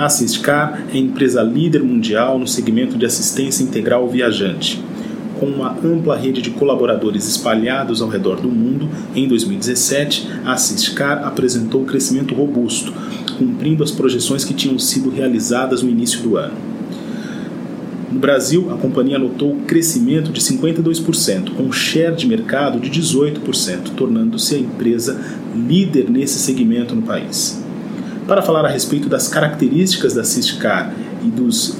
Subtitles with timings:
[0.00, 4.82] A Assistcar é empresa líder mundial no segmento de assistência integral viajante.
[5.38, 11.22] Com uma ampla rede de colaboradores espalhados ao redor do mundo, em 2017, a Assistcar
[11.26, 12.94] apresentou um crescimento robusto,
[13.36, 16.56] cumprindo as projeções que tinham sido realizadas no início do ano.
[18.10, 24.54] No Brasil, a companhia anotou crescimento de 52%, com share de mercado de 18%, tornando-se
[24.54, 25.20] a empresa
[25.54, 27.68] líder nesse segmento no país.
[28.30, 31.76] Para falar a respeito das características da Ciscar e, dos,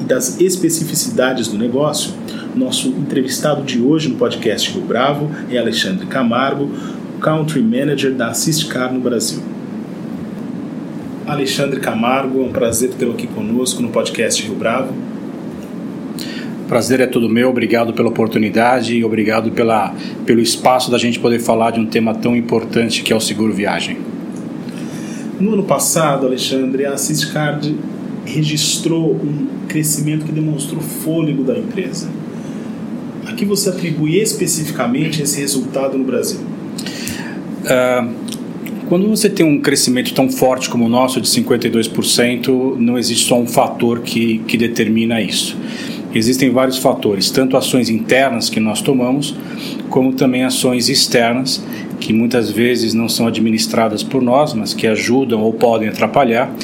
[0.00, 2.12] e das especificidades do negócio,
[2.56, 6.68] nosso entrevistado de hoje no podcast Rio Bravo é Alexandre Camargo,
[7.20, 9.38] Country Manager da Assistcar no Brasil.
[11.24, 14.92] Alexandre Camargo, é um prazer tê-lo aqui conosco no podcast Rio Bravo.
[16.66, 19.94] Prazer é todo meu, obrigado pela oportunidade e obrigado pela,
[20.26, 23.52] pelo espaço da gente poder falar de um tema tão importante que é o seguro
[23.52, 24.15] viagem.
[25.38, 27.76] No ano passado, Alexandre, a Assistcard
[28.24, 32.08] registrou um crescimento que demonstrou fôlego da empresa.
[33.26, 36.40] A que você atribui especificamente esse resultado no Brasil?
[37.64, 38.14] Uh,
[38.88, 43.38] quando você tem um crescimento tão forte como o nosso, de 52%, não existe só
[43.38, 45.56] um fator que, que determina isso.
[46.14, 49.34] Existem vários fatores, tanto ações internas que nós tomamos,
[49.90, 51.62] como também ações externas
[52.00, 56.54] que muitas vezes não são administradas por nós, mas que ajudam ou podem atrapalhar.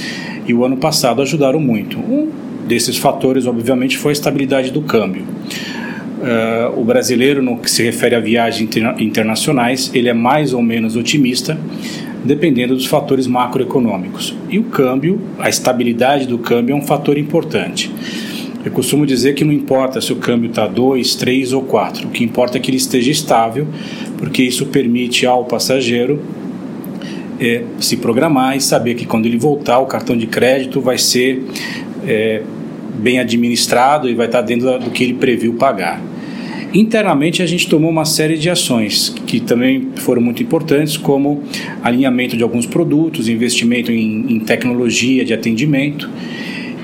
[0.46, 1.98] E o ano passado ajudaram muito.
[1.98, 2.28] Um
[2.66, 5.22] desses fatores, obviamente, foi a estabilidade do câmbio.
[5.22, 10.62] Uh, o brasileiro, no que se refere a viagens interna internacionais, ele é mais ou
[10.62, 11.58] menos otimista,
[12.24, 14.34] dependendo dos fatores macroeconômicos.
[14.48, 17.90] E o câmbio, a estabilidade do câmbio é um fator importante.
[18.64, 22.10] Eu costumo dizer que não importa se o câmbio está 2, 3 ou 4, o
[22.10, 23.66] que importa é que ele esteja estável,
[24.22, 26.22] porque isso permite ao passageiro
[27.40, 31.42] é, se programar e saber que quando ele voltar, o cartão de crédito vai ser
[32.06, 32.40] é,
[33.00, 36.00] bem administrado e vai estar dentro do que ele previu pagar.
[36.72, 41.42] Internamente, a gente tomou uma série de ações que também foram muito importantes, como
[41.82, 46.08] alinhamento de alguns produtos, investimento em, em tecnologia de atendimento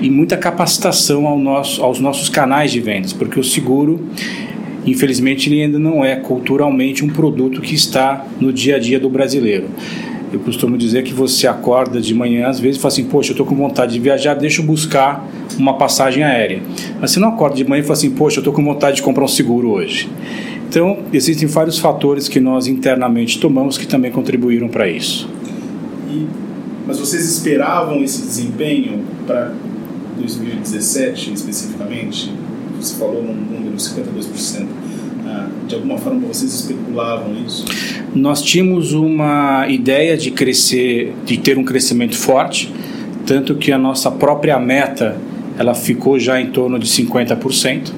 [0.01, 3.97] e muita capacitação ao nosso, aos nossos canais de vendas, porque o seguro,
[4.89, 9.09] infelizmente, ele ainda não é culturalmente um produto que está no dia a dia do
[9.09, 9.65] brasileiro.
[10.31, 13.33] Eu costumo dizer que você acorda de manhã, às vezes, e fala assim: Poxa, eu
[13.33, 15.27] estou com vontade de viajar, deixa eu buscar
[15.57, 16.61] uma passagem aérea.
[17.01, 19.01] Mas você não acorda de manhã e fala assim: Poxa, eu estou com vontade de
[19.01, 20.07] comprar um seguro hoje.
[20.69, 25.27] Então, existem vários fatores que nós internamente tomamos que também contribuíram para isso.
[26.07, 26.27] E,
[26.85, 29.51] mas vocês esperavam esse desempenho para
[30.19, 32.31] 2017 especificamente,
[32.79, 34.65] você falou num número de 52%,
[35.25, 37.65] ah, de alguma forma vocês especulavam isso?
[38.15, 42.73] Nós tínhamos uma ideia de crescer, de ter um crescimento forte,
[43.25, 45.17] tanto que a nossa própria meta
[45.57, 47.91] ela ficou já em torno de 50%.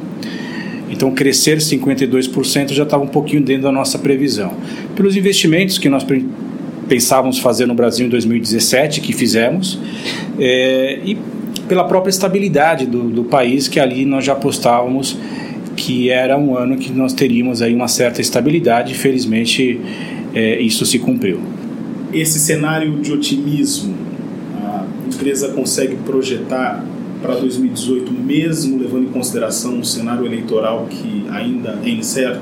[0.90, 4.54] Então, crescer 52% já estava um pouquinho dentro da nossa previsão.
[4.96, 6.06] Pelos investimentos que nós
[6.90, 9.80] pensávamos fazer no Brasil em 2017, que fizemos,
[10.38, 11.18] é, e
[11.72, 15.18] pela própria estabilidade do, do país, que ali nós já apostávamos
[15.74, 18.94] que era um ano que nós teríamos aí uma certa estabilidade.
[18.94, 19.80] Felizmente,
[20.34, 21.40] é, isso se cumpriu.
[22.12, 23.96] Esse cenário de otimismo,
[24.62, 26.84] a empresa consegue projetar
[27.22, 32.42] para 2018, mesmo levando em consideração um cenário eleitoral que ainda é incerto?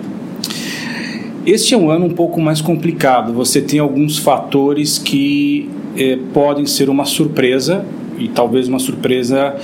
[1.46, 3.32] Este é um ano um pouco mais complicado.
[3.34, 7.86] Você tem alguns fatores que eh, podem ser uma surpresa
[8.20, 9.56] e talvez uma surpresa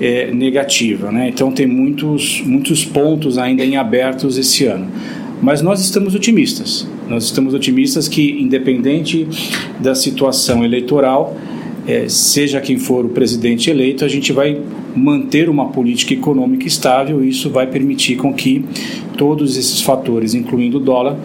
[0.00, 1.10] é, negativa.
[1.10, 1.28] Né?
[1.28, 4.88] Então tem muitos, muitos pontos ainda em abertos esse ano.
[5.40, 6.86] Mas nós estamos otimistas.
[7.08, 9.26] Nós estamos otimistas que, independente
[9.80, 11.36] da situação eleitoral,
[11.86, 14.60] é, seja quem for o presidente eleito, a gente vai
[14.94, 18.64] manter uma política econômica estável e isso vai permitir com que
[19.16, 21.16] todos esses fatores, incluindo o dólar,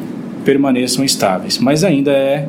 [0.44, 1.59] permaneçam estáveis.
[1.59, 2.47] Mas ainda é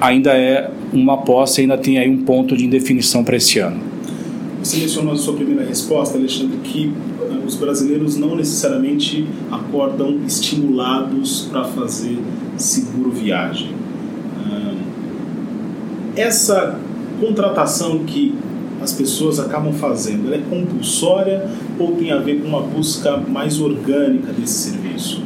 [0.00, 3.80] ainda é uma aposta, ainda tem aí um ponto de indefinição para esse ano.
[4.62, 11.48] Você mencionou na sua primeira resposta, Alexandre, que uh, os brasileiros não necessariamente acordam estimulados
[11.50, 12.18] para fazer
[12.56, 13.78] seguro viagem.
[16.18, 16.76] Essa
[17.20, 18.34] contratação que
[18.82, 20.26] as pessoas acabam fazendo?
[20.26, 21.48] Ela é compulsória
[21.78, 25.22] ou tem a ver com uma busca mais orgânica desse serviço?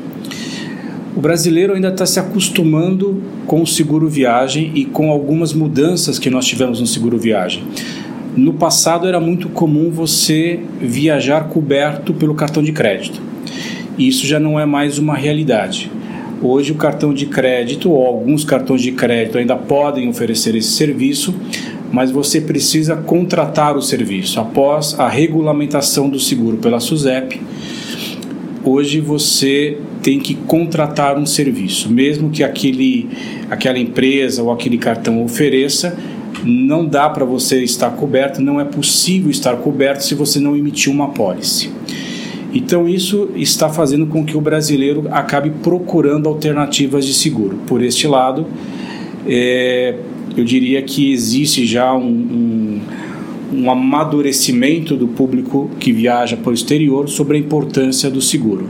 [1.14, 6.30] O brasileiro ainda está se acostumando com o seguro viagem e com algumas mudanças que
[6.30, 7.64] nós tivemos no seguro viagem.
[8.34, 13.20] No passado era muito comum você viajar coberto pelo cartão de crédito.
[13.98, 15.90] Isso já não é mais uma realidade.
[16.40, 21.34] Hoje o cartão de crédito ou alguns cartões de crédito ainda podem oferecer esse serviço,
[21.92, 27.38] mas você precisa contratar o serviço após a regulamentação do seguro pela SUSEP.
[28.64, 33.08] Hoje você tem que contratar um serviço, mesmo que aquele,
[33.50, 35.98] aquela empresa ou aquele cartão ofereça,
[36.44, 40.92] não dá para você estar coberto, não é possível estar coberto se você não emitir
[40.92, 41.70] uma pólice.
[42.54, 47.58] Então isso está fazendo com que o brasileiro acabe procurando alternativas de seguro.
[47.66, 48.46] Por este lado,
[49.26, 49.96] é,
[50.36, 52.80] eu diria que existe já um, um,
[53.52, 58.68] um amadurecimento do público que viaja para o exterior sobre a importância do seguro.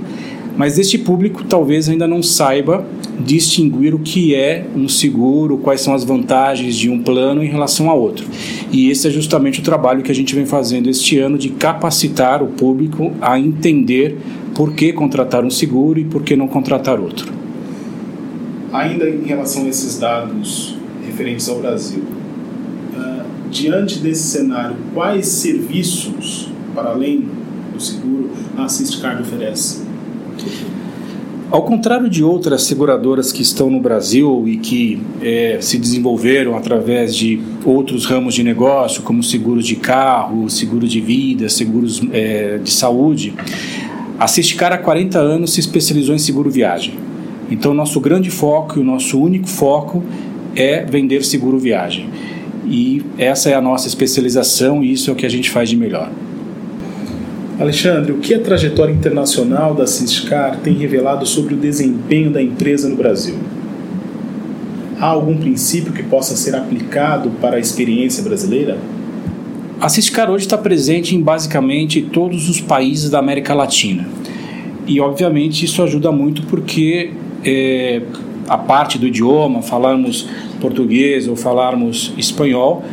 [0.56, 2.84] Mas este público talvez ainda não saiba
[3.19, 7.90] distinguir o que é um seguro, quais são as vantagens de um plano em relação
[7.90, 8.26] a outro.
[8.70, 12.43] E esse é justamente o trabalho que a gente vem fazendo este ano de capacitar
[12.43, 14.19] o público a entender
[14.55, 17.32] por que contratar um seguro e por que não contratar outro.
[18.73, 20.75] Ainda em relação a esses dados
[21.06, 22.02] referentes ao Brasil,
[23.52, 27.28] diante desse cenário, quais serviços, para além
[27.72, 29.82] do seguro, a Assistcard oferece?
[31.50, 37.14] Ao contrário de outras seguradoras que estão no Brasil e que é, se desenvolveram através
[37.14, 42.70] de outros ramos de negócio, como seguros de carro, seguro de vida, seguros é, de
[42.70, 43.34] saúde,
[44.19, 46.94] a Sisticar há 40 anos se especializou em seguro viagem.
[47.50, 50.02] Então, nosso grande foco e o nosso único foco
[50.56, 52.08] é vender seguro viagem.
[52.64, 55.76] E essa é a nossa especialização e isso é o que a gente faz de
[55.76, 56.10] melhor.
[57.58, 62.88] Alexandre, o que a trajetória internacional da Ciscar tem revelado sobre o desempenho da empresa
[62.88, 63.36] no Brasil?
[64.98, 68.78] Há algum princípio que possa ser aplicado para a experiência brasileira?
[69.80, 74.08] A Ciscar hoje está presente em basicamente todos os países da América Latina.
[74.86, 77.10] E, obviamente, isso ajuda muito porque
[77.44, 78.02] é,
[78.52, 80.28] a parte do idioma, falarmos
[80.60, 82.84] português ou falarmos espanhol,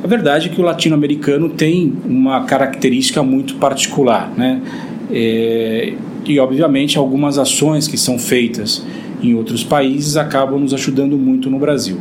[0.00, 4.62] a verdade é que o latino-americano tem uma característica muito particular, né?
[5.10, 5.94] É,
[6.24, 8.86] e obviamente algumas ações que são feitas
[9.20, 11.98] em outros países acabam nos ajudando muito no Brasil.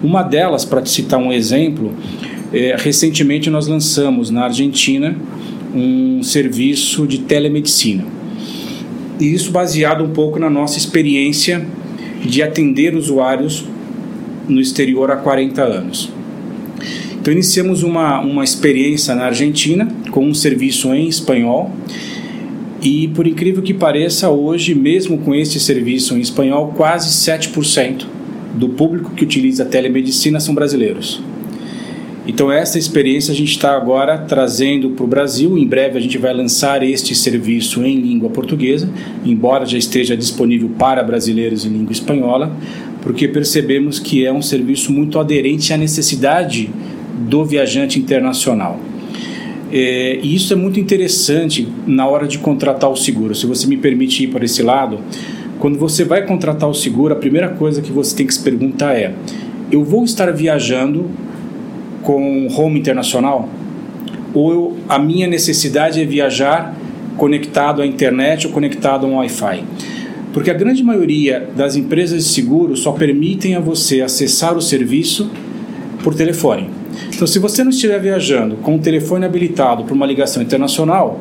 [0.00, 1.92] Uma delas, para citar um exemplo,
[2.52, 5.16] é, recentemente nós lançamos na Argentina
[5.74, 8.04] um serviço de telemedicina.
[9.18, 11.66] E isso baseado um pouco na nossa experiência
[12.24, 13.64] de atender usuários
[14.48, 16.10] no exterior há 40 anos.
[17.20, 21.72] Então iniciamos uma, uma experiência na Argentina com um serviço em espanhol
[22.82, 28.04] e por incrível que pareça, hoje, mesmo com este serviço em espanhol, quase 7%
[28.54, 31.22] do público que utiliza telemedicina são brasileiros.
[32.26, 35.58] Então, essa experiência a gente está agora trazendo para o Brasil.
[35.58, 38.88] Em breve a gente vai lançar este serviço em língua portuguesa,
[39.24, 42.50] embora já esteja disponível para brasileiros em língua espanhola,
[43.02, 46.70] porque percebemos que é um serviço muito aderente à necessidade
[47.28, 48.80] do viajante internacional.
[49.70, 53.34] É, e isso é muito interessante na hora de contratar o seguro.
[53.34, 54.98] Se você me permite ir para esse lado,
[55.58, 58.94] quando você vai contratar o seguro, a primeira coisa que você tem que se perguntar
[58.94, 59.12] é:
[59.70, 61.10] eu vou estar viajando
[62.04, 63.48] com home internacional?
[64.32, 66.76] Ou eu, a minha necessidade é viajar
[67.16, 69.64] conectado à internet ou conectado a um Wi-Fi?
[70.32, 75.30] Porque a grande maioria das empresas de seguro só permitem a você acessar o serviço
[76.02, 76.68] por telefone.
[77.14, 81.20] Então, se você não estiver viajando com o telefone habilitado para uma ligação internacional,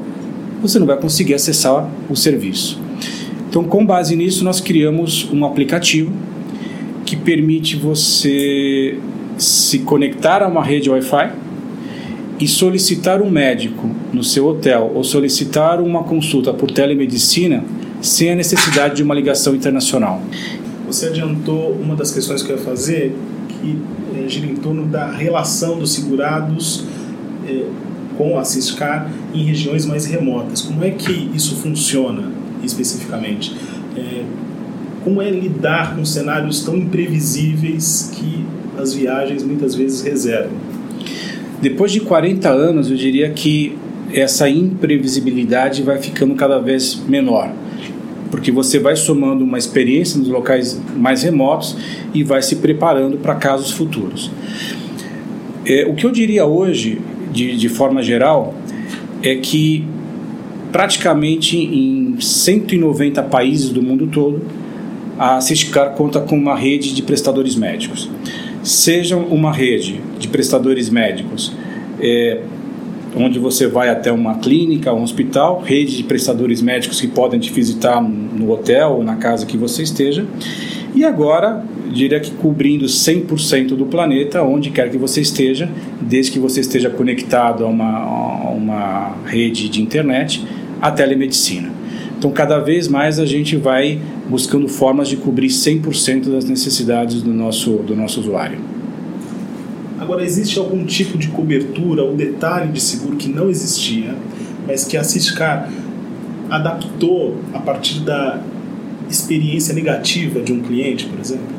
[0.62, 2.80] você não vai conseguir acessar o serviço.
[3.50, 6.12] Então, com base nisso, nós criamos um aplicativo
[7.06, 8.98] que permite você
[9.38, 11.32] se conectar a uma rede Wi-Fi
[12.40, 17.64] e solicitar um médico no seu hotel ou solicitar uma consulta por telemedicina
[18.02, 20.22] sem a necessidade de uma ligação internacional.
[20.88, 23.16] Você adiantou uma das questões que eu ia fazer,
[23.48, 23.78] que
[24.16, 26.84] é, gira em torno da relação dos segurados
[27.48, 27.64] é,
[28.18, 30.62] com a Ciscar em regiões mais remotas.
[30.62, 32.30] Como é que isso funciona
[32.62, 33.56] especificamente?
[33.96, 34.24] É,
[35.04, 38.46] como é lidar com cenários tão imprevisíveis que
[38.78, 40.58] as viagens muitas vezes reservam?
[41.62, 43.78] Depois de 40 anos, eu diria que
[44.14, 47.52] essa imprevisibilidade vai ficando cada vez menor
[48.34, 51.78] porque você vai somando uma experiência nos locais mais remotos
[52.16, 54.32] e vai se preparando para casos futuros.
[55.64, 57.00] É, o que eu diria hoje,
[57.32, 58.56] de, de forma geral,
[59.22, 59.86] é que
[60.72, 64.42] praticamente em 190 países do mundo todo,
[65.20, 68.10] a Ciscar conta com uma rede de prestadores médicos.
[68.64, 71.54] Seja uma rede de prestadores médicos
[72.00, 72.42] é,
[73.16, 77.52] onde você vai até uma clínica, um hospital, rede de prestadores médicos que podem te
[77.52, 80.26] visitar no hotel ou na casa que você esteja.
[80.96, 85.70] E agora, diria que cobrindo 100% do planeta, onde quer que você esteja,
[86.02, 90.44] desde que você esteja conectado a uma, a uma rede de internet,
[90.82, 91.83] a telemedicina.
[92.24, 94.00] Então, cada vez mais a gente vai
[94.30, 98.60] buscando formas de cobrir 100% das necessidades do nosso, do nosso usuário.
[100.00, 104.16] Agora, existe algum tipo de cobertura ou detalhe de seguro que não existia,
[104.66, 105.70] mas que a Ciscar
[106.50, 108.42] adaptou a partir da
[109.10, 111.54] experiência negativa de um cliente, por exemplo?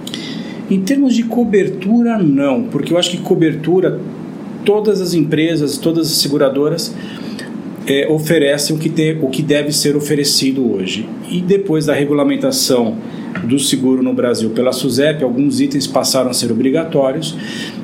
[0.71, 4.01] Em termos de cobertura, não, porque eu acho que cobertura,
[4.65, 6.95] todas as empresas, todas as seguradoras
[7.87, 11.09] é, oferecem o que, tem, o que deve ser oferecido hoje.
[11.31, 12.97] E depois da regulamentação
[13.45, 17.37] do seguro no Brasil pela SUSEP, alguns itens passaram a ser obrigatórios.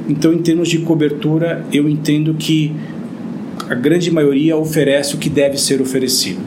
[0.08, 2.72] Então, em termos de cobertura, eu entendo que
[3.68, 6.40] a grande maioria oferece o que deve ser oferecido.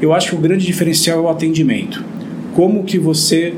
[0.00, 2.04] Eu acho que o grande diferencial é o atendimento.
[2.54, 3.54] Como que você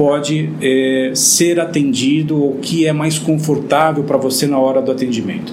[0.00, 4.90] pode é, ser atendido ou o que é mais confortável para você na hora do
[4.90, 5.52] atendimento.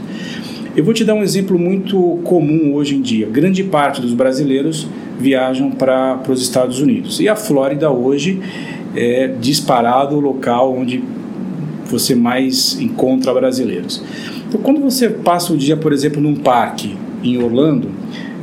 [0.77, 3.27] Eu vou te dar um exemplo muito comum hoje em dia.
[3.27, 4.87] Grande parte dos brasileiros
[5.19, 7.19] viajam para os Estados Unidos.
[7.19, 8.39] E a Flórida hoje
[8.95, 11.03] é disparado o local onde
[11.87, 14.03] você mais encontra brasileiros.
[14.47, 17.89] Então, quando você passa o dia, por exemplo, num parque em Orlando,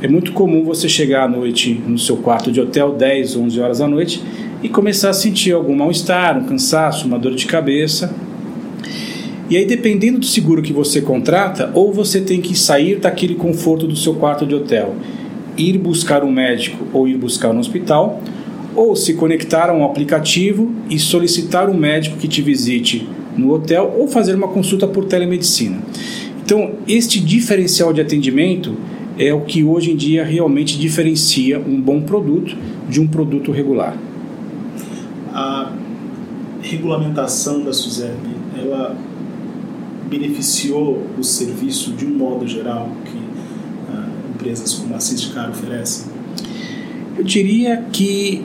[0.01, 3.79] é muito comum você chegar à noite no seu quarto de hotel, 10, 11 horas
[3.79, 4.21] da noite,
[4.61, 8.13] e começar a sentir algum mal-estar, um cansaço, uma dor de cabeça.
[9.47, 13.85] E aí, dependendo do seguro que você contrata, ou você tem que sair daquele conforto
[13.85, 14.95] do seu quarto de hotel,
[15.55, 18.21] ir buscar um médico ou ir buscar um hospital,
[18.75, 23.93] ou se conectar a um aplicativo e solicitar um médico que te visite no hotel
[23.97, 25.77] ou fazer uma consulta por telemedicina.
[26.43, 28.75] Então, este diferencial de atendimento
[29.17, 32.57] é o que hoje em dia realmente diferencia um bom produto
[32.89, 33.95] de um produto regular.
[35.33, 35.71] A
[36.61, 38.17] regulamentação da SUSEP,
[38.57, 38.97] ela
[40.09, 43.19] beneficiou o serviço de um modo geral que
[43.91, 46.11] ah, empresas como a Ciscar oferecem?
[47.17, 48.43] Eu diria que,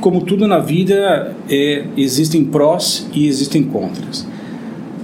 [0.00, 4.26] como tudo na vida, é, existem prós e existem contras.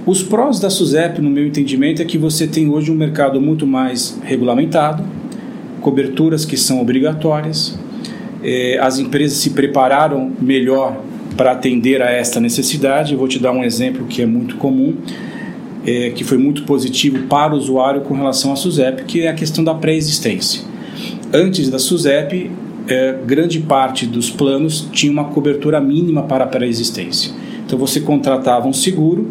[0.05, 3.65] Os prós da SUSEP, no meu entendimento, é que você tem hoje um mercado muito
[3.65, 5.03] mais regulamentado,
[5.81, 7.77] coberturas que são obrigatórias,
[8.43, 11.01] é, as empresas se prepararam melhor
[11.35, 13.13] para atender a esta necessidade.
[13.13, 14.95] Eu vou te dar um exemplo que é muito comum
[15.85, 19.33] é, que foi muito positivo para o usuário com relação à SUSEP, que é a
[19.33, 20.63] questão da pré-existência.
[21.33, 22.49] Antes da SUSEP,
[22.87, 27.31] é, grande parte dos planos tinha uma cobertura mínima para a pré-existência.
[27.65, 29.27] Então você contratava um seguro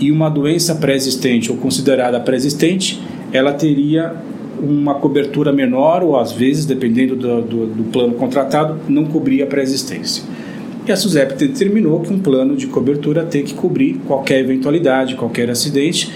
[0.00, 3.00] e uma doença pré-existente ou considerada pré-existente,
[3.32, 4.14] ela teria
[4.60, 9.46] uma cobertura menor ou às vezes, dependendo do, do, do plano contratado, não cobria a
[9.46, 10.24] pré-existência.
[10.90, 16.10] A SUSEP determinou que um plano de cobertura tem que cobrir qualquer eventualidade, qualquer acidente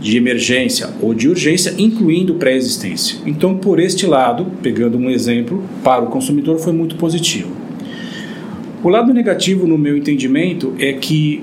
[0.00, 3.18] de emergência ou de urgência, incluindo pré-existência.
[3.26, 7.50] Então, por este lado, pegando um exemplo, para o consumidor foi muito positivo.
[8.82, 11.42] O lado negativo, no meu entendimento, é que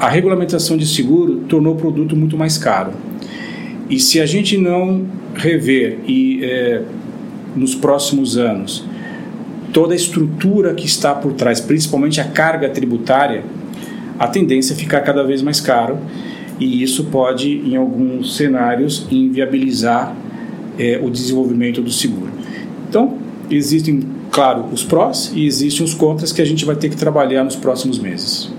[0.00, 2.92] a regulamentação de seguro tornou o produto muito mais caro.
[3.90, 6.82] E se a gente não rever e é,
[7.54, 8.87] nos próximos anos
[9.72, 13.44] toda a estrutura que está por trás, principalmente a carga tributária,
[14.18, 15.98] a tendência é ficar cada vez mais caro
[16.58, 20.14] e isso pode, em alguns cenários, inviabilizar
[20.78, 22.30] é, o desenvolvimento do seguro.
[22.88, 23.16] Então,
[23.50, 27.44] existem, claro, os prós e existem os contras que a gente vai ter que trabalhar
[27.44, 28.50] nos próximos meses.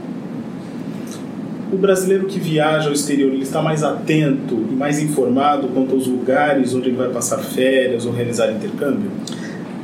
[1.72, 6.08] O brasileiro que viaja ao exterior ele está mais atento e mais informado quanto aos
[6.08, 9.12] lugares onde ele vai passar férias ou realizar intercâmbio?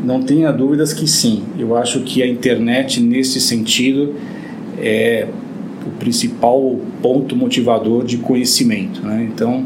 [0.05, 1.43] Não tenha dúvidas que sim.
[1.57, 4.13] Eu acho que a internet, nesse sentido,
[4.77, 5.27] é
[5.85, 9.01] o principal ponto motivador de conhecimento.
[9.01, 9.27] Né?
[9.33, 9.65] Então,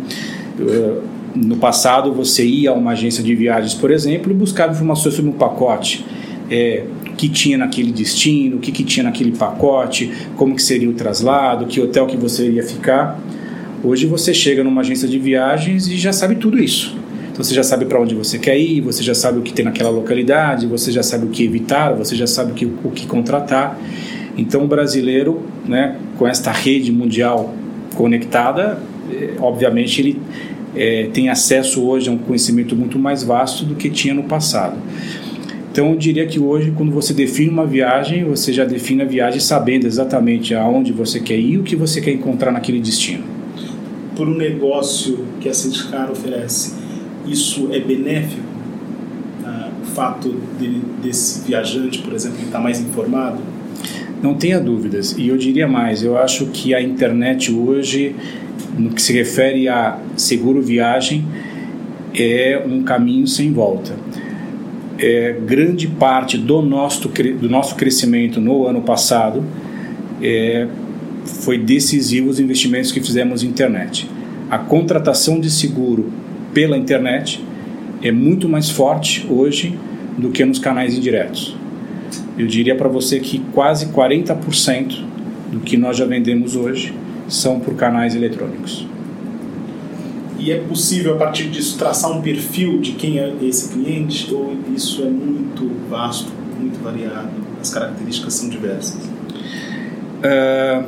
[1.36, 5.29] no passado, você ia a uma agência de viagens, por exemplo, e buscava informações sobre
[5.29, 6.05] um pacote.
[6.50, 6.84] É,
[7.15, 11.65] que tinha naquele destino, o que, que tinha naquele pacote, como que seria o traslado,
[11.65, 13.19] que hotel que você iria ficar.
[13.84, 16.96] Hoje você chega numa agência de viagens e já sabe tudo isso.
[17.39, 19.89] Você já sabe para onde você quer ir, você já sabe o que tem naquela
[19.89, 23.79] localidade, você já sabe o que evitar, você já sabe o que, o que contratar.
[24.38, 27.55] Então, o brasileiro, né, com esta rede mundial
[27.96, 28.77] conectada,
[29.10, 30.22] eh, obviamente ele
[30.75, 34.75] é, tem acesso hoje a um conhecimento muito mais vasto do que tinha no passado.
[35.72, 39.39] Então, eu diria que hoje, quando você define uma viagem, você já define a viagem
[39.39, 43.24] sabendo exatamente aonde você quer ir e o que você quer encontrar naquele destino.
[44.13, 46.78] Por um negócio que a Sindicar oferece,
[47.27, 48.41] isso é benéfico?
[49.45, 53.39] Ah, o fato de, desse viajante, por exemplo, estar mais informado?
[54.21, 55.15] Não tenha dúvidas.
[55.17, 58.15] E eu diria mais, eu acho que a internet hoje,
[58.77, 61.25] no que se refere a seguro viagem,
[62.13, 63.95] é um caminho sem volta
[64.99, 69.43] é, grande parte do nosso, do nosso crescimento no ano passado
[70.21, 70.67] é,
[71.23, 74.09] foi decisivo os investimentos que fizemos em internet.
[74.49, 76.11] A contratação de seguro
[76.53, 77.44] pela internet
[78.01, 79.77] é muito mais forte hoje
[80.18, 81.56] do que nos canais indiretos.
[82.38, 85.03] Eu diria para você que quase 40%
[85.51, 86.94] do que nós já vendemos hoje
[87.27, 88.88] são por canais eletrônicos
[90.39, 94.56] e é possível a partir disso traçar um perfil de quem é esse cliente ou
[94.75, 97.29] isso é muito vasto, muito variado,
[97.62, 99.03] as características são diversas?
[100.24, 100.86] Uh,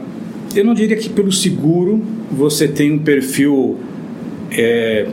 [0.55, 2.01] eu não diria que pelo seguro
[2.31, 3.77] você tem um perfil
[4.51, 5.07] é,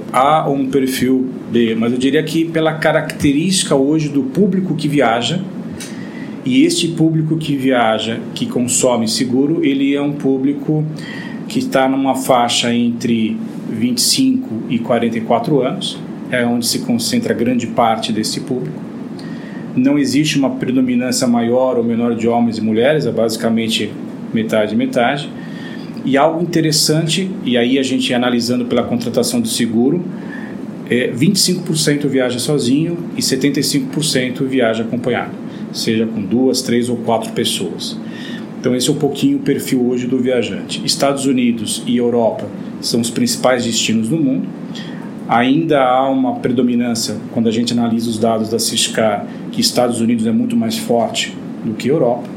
[0.47, 5.41] ou um perfil B, mas eu diria que pela característica hoje do público que viaja
[6.45, 10.85] e este público que viaja, que consome seguro, ele é um público
[11.47, 13.37] que está numa faixa entre
[13.69, 15.99] 25 e 44 anos,
[16.31, 18.81] é onde se concentra grande parte desse público.
[19.77, 23.93] Não existe uma predominância maior ou menor de homens e mulheres, é basicamente
[24.33, 25.31] metade metade.
[26.05, 30.05] E algo interessante, e aí a gente analisando pela contratação do seguro,
[30.89, 35.33] é 25% viaja sozinho e 75% viaja acompanhado,
[35.73, 37.99] seja com duas, três ou quatro pessoas.
[38.61, 40.83] Então esse é um pouquinho o perfil hoje do viajante.
[40.85, 42.47] Estados Unidos e Europa
[42.81, 44.49] são os principais destinos do mundo.
[45.29, 50.27] Ainda há uma predominância, quando a gente analisa os dados da Ciscar, que Estados Unidos
[50.27, 52.29] é muito mais forte do que Europa.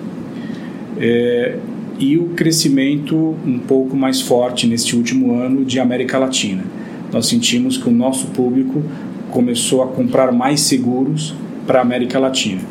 [0.99, 1.57] É,
[2.01, 6.63] e o crescimento um pouco mais forte neste último ano de América Latina.
[7.13, 8.81] Nós sentimos que o nosso público
[9.29, 11.35] começou a comprar mais seguros
[11.67, 12.61] para a América Latina,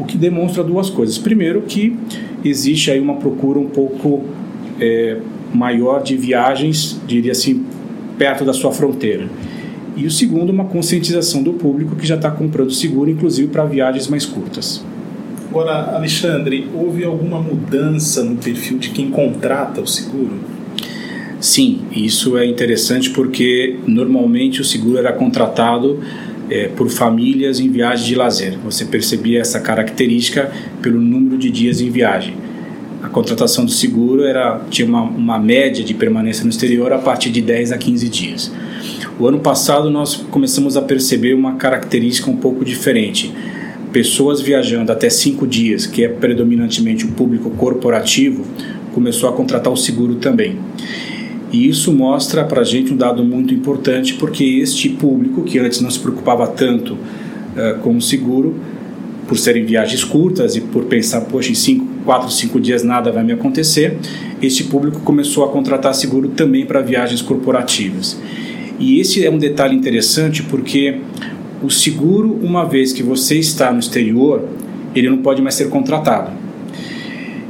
[0.00, 1.18] o que demonstra duas coisas.
[1.18, 1.94] Primeiro, que
[2.42, 4.24] existe aí uma procura um pouco
[4.80, 5.18] é,
[5.52, 7.66] maior de viagens, diria assim,
[8.16, 9.28] perto da sua fronteira.
[9.96, 14.08] E o segundo, uma conscientização do público que já está comprando seguro, inclusive para viagens
[14.08, 14.82] mais curtas.
[15.48, 20.38] Agora, Alexandre, houve alguma mudança no perfil de quem contrata o seguro?
[21.40, 26.00] Sim, isso é interessante porque normalmente o seguro era contratado
[26.50, 28.58] é, por famílias em viagem de lazer.
[28.64, 32.48] Você percebia essa característica pelo número de dias em viagem
[33.02, 37.30] a contratação do seguro era, tinha uma, uma média de permanência no exterior a partir
[37.30, 38.52] de 10 a 15 dias.
[39.18, 43.32] O ano passado nós começamos a perceber uma característica um pouco diferente.
[43.92, 48.44] Pessoas viajando até 5 dias, que é predominantemente o público corporativo,
[48.92, 50.56] começou a contratar o seguro também.
[51.50, 55.80] E isso mostra para a gente um dado muito importante, porque este público, que antes
[55.80, 58.56] não se preocupava tanto uh, com o seguro,
[59.26, 63.22] por serem viagens curtas e por pensar, poxa, em cinco, quatro, cinco dias nada vai
[63.22, 63.98] me acontecer,
[64.40, 68.18] este público começou a contratar seguro também para viagens corporativas.
[68.78, 70.98] E esse é um detalhe interessante porque
[71.62, 74.44] o seguro, uma vez que você está no exterior,
[74.94, 76.30] ele não pode mais ser contratado.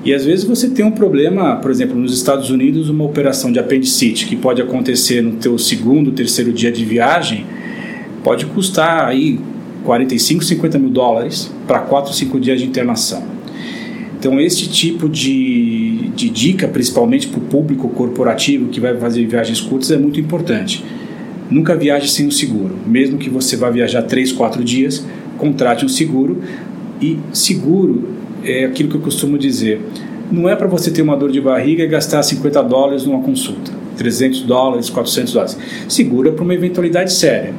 [0.04, 3.58] E às vezes você tem um problema, por exemplo, nos Estados Unidos, uma operação de
[3.58, 7.44] apendicite que pode acontecer no teu segundo, terceiro dia de viagem,
[8.22, 9.38] pode custar aí
[9.84, 13.22] 45, 50 mil dólares para 4, 5 dias de internação.
[14.18, 19.60] Então, este tipo de, de dica, principalmente para o público corporativo que vai fazer viagens
[19.60, 20.84] curtas, é muito importante.
[21.50, 22.74] Nunca viaje sem um seguro.
[22.86, 25.04] Mesmo que você vá viajar 3, 4 dias,
[25.36, 26.42] contrate um seguro.
[27.00, 28.08] E seguro
[28.44, 29.80] é aquilo que eu costumo dizer.
[30.30, 33.72] Não é para você ter uma dor de barriga e gastar 50 dólares numa consulta,
[33.96, 35.58] 300 dólares, 400 dólares.
[35.88, 37.54] Seguro é para uma eventualidade séria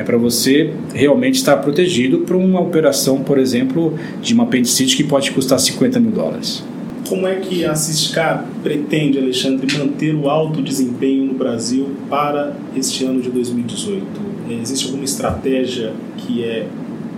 [0.00, 5.04] é para você realmente estar protegido para uma operação, por exemplo, de uma apendicite que
[5.04, 6.64] pode custar 50 mil dólares.
[7.10, 13.04] Como é que a Ciscar pretende, Alexandre, manter o alto desempenho no Brasil para este
[13.04, 14.06] ano de 2018?
[14.62, 16.68] Existe alguma estratégia que é,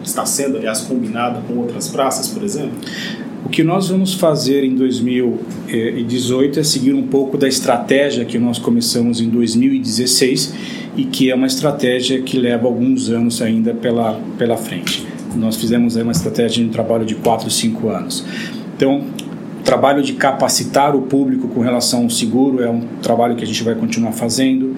[0.03, 2.73] está sendo, aliás, combinada com outras praças, por exemplo?
[3.45, 8.59] O que nós vamos fazer em 2018 é seguir um pouco da estratégia que nós
[8.59, 10.55] começamos em 2016
[10.97, 15.07] e que é uma estratégia que leva alguns anos ainda pela, pela frente.
[15.37, 18.25] Nós fizemos uma estratégia de um trabalho de 4, 5 anos.
[18.75, 19.05] Então,
[19.63, 23.63] trabalho de capacitar o público com relação ao seguro é um trabalho que a gente
[23.63, 24.77] vai continuar fazendo.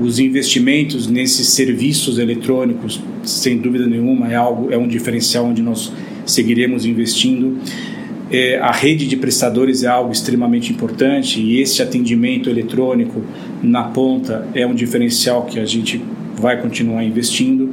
[0.00, 5.92] Os investimentos nesses serviços eletrônicos, sem dúvida nenhuma, é algo é um diferencial onde nós
[6.24, 7.58] seguiremos investindo.
[8.30, 13.22] É, a rede de prestadores é algo extremamente importante e esse atendimento eletrônico
[13.62, 16.02] na ponta é um diferencial que a gente
[16.34, 17.68] vai continuar investindo.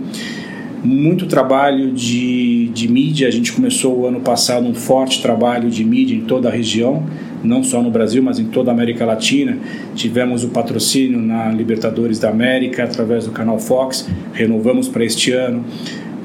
[0.82, 5.84] Muito trabalho de, de mídia, a gente começou o ano passado um forte trabalho de
[5.84, 7.04] mídia em toda a região,
[7.44, 9.58] não só no Brasil, mas em toda a América Latina.
[9.94, 15.66] Tivemos o patrocínio na Libertadores da América através do canal Fox, renovamos para este ano.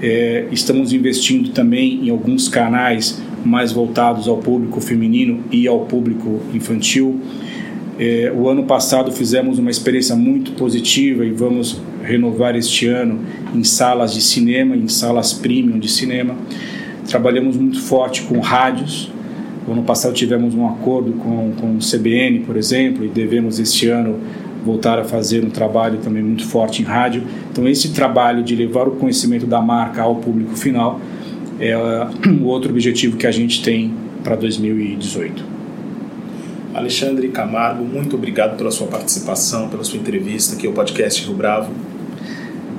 [0.00, 6.40] É, estamos investindo também em alguns canais mais voltados ao público feminino e ao público
[6.54, 7.20] infantil.
[7.98, 13.20] É, o ano passado fizemos uma experiência muito positiva e vamos renovar este ano
[13.54, 16.34] em salas de cinema, em salas premium de cinema.
[17.08, 19.12] Trabalhamos muito forte com rádios.
[19.66, 23.88] O ano passado tivemos um acordo com, com o CBN, por exemplo, e devemos este
[23.88, 24.18] ano
[24.64, 27.22] voltar a fazer um trabalho também muito forte em rádio.
[27.52, 31.00] Então, esse trabalho de levar o conhecimento da marca ao público final
[31.60, 35.53] é o outro objetivo que a gente tem para 2018.
[36.74, 41.72] Alexandre Camargo, muito obrigado pela sua participação, pela sua entrevista aqui ao podcast Rio Bravo.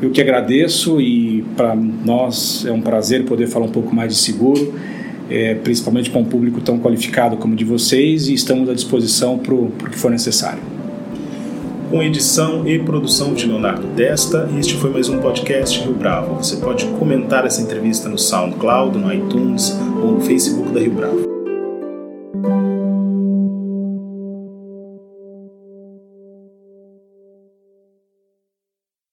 [0.01, 4.19] Eu que agradeço e para nós é um prazer poder falar um pouco mais de
[4.19, 4.73] seguro,
[5.29, 9.37] é, principalmente para um público tão qualificado como o de vocês e estamos à disposição
[9.37, 10.75] para o que for necessário
[11.89, 14.49] com edição e produção de Leonardo Testa.
[14.59, 16.43] Este foi mais um podcast Rio Bravo.
[16.43, 21.34] Você pode comentar essa entrevista no SoundCloud, no iTunes ou no Facebook da Rio Bravo.